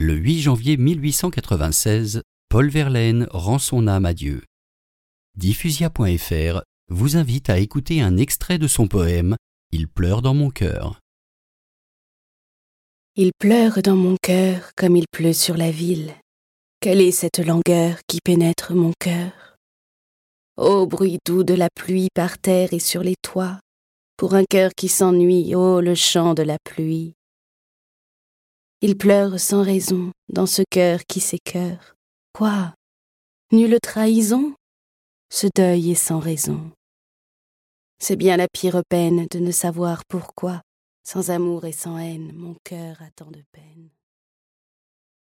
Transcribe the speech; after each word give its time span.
Le 0.00 0.14
8 0.14 0.40
janvier 0.40 0.76
1896, 0.76 2.22
Paul 2.48 2.68
Verlaine 2.68 3.28
rend 3.30 3.60
son 3.60 3.86
âme 3.86 4.06
à 4.06 4.12
Dieu. 4.12 4.42
Diffusia.fr 5.36 6.62
vous 6.88 7.16
invite 7.16 7.48
à 7.48 7.60
écouter 7.60 8.00
un 8.00 8.16
extrait 8.16 8.58
de 8.58 8.66
son 8.66 8.88
poème 8.88 9.36
Il 9.70 9.86
pleure 9.86 10.20
dans 10.20 10.34
mon 10.34 10.50
cœur. 10.50 10.98
Il 13.14 13.30
pleure 13.38 13.82
dans 13.84 13.94
mon 13.94 14.16
cœur 14.20 14.72
comme 14.76 14.96
il 14.96 15.04
pleut 15.12 15.32
sur 15.32 15.56
la 15.56 15.70
ville. 15.70 16.12
Quelle 16.80 17.00
est 17.00 17.12
cette 17.12 17.38
langueur 17.38 17.98
qui 18.08 18.18
pénètre 18.20 18.74
mon 18.74 18.92
cœur? 18.98 19.56
Ô 20.56 20.88
bruit 20.88 21.18
doux 21.24 21.44
de 21.44 21.54
la 21.54 21.68
pluie 21.72 22.08
par 22.14 22.38
terre 22.38 22.72
et 22.72 22.80
sur 22.80 23.04
les 23.04 23.14
toits, 23.22 23.60
pour 24.16 24.34
un 24.34 24.44
cœur 24.50 24.72
qui 24.76 24.88
s'ennuie, 24.88 25.54
ô 25.54 25.80
le 25.80 25.94
chant 25.94 26.34
de 26.34 26.42
la 26.42 26.56
pluie. 26.64 27.14
Il 28.86 28.98
pleure 28.98 29.40
sans 29.40 29.62
raison 29.62 30.12
dans 30.28 30.44
ce 30.44 30.60
cœur 30.70 31.06
qui 31.08 31.20
s'écœure. 31.20 31.96
Quoi? 32.34 32.74
Nulle 33.50 33.78
trahison? 33.80 34.54
Ce 35.30 35.46
deuil 35.56 35.92
est 35.92 35.94
sans 35.94 36.18
raison. 36.18 36.70
C'est 37.98 38.16
bien 38.16 38.36
la 38.36 38.46
pire 38.46 38.82
peine 38.86 39.26
de 39.30 39.38
ne 39.38 39.52
savoir 39.52 40.04
pourquoi, 40.04 40.60
sans 41.02 41.30
amour 41.30 41.64
et 41.64 41.72
sans 41.72 41.96
haine, 41.96 42.32
mon 42.34 42.56
cœur 42.62 43.00
a 43.00 43.10
tant 43.16 43.30
de 43.30 43.42
peine. 43.52 43.73